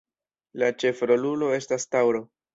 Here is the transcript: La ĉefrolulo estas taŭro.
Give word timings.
La 0.63 0.69
ĉefrolulo 0.83 1.51
estas 1.61 1.87
taŭro. 1.95 2.25